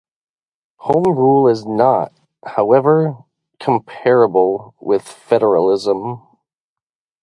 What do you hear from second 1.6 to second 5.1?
not, however, comparable with